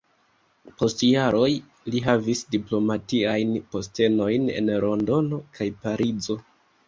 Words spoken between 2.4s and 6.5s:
diplomatiajn postenojn en Londono kaj Parizo.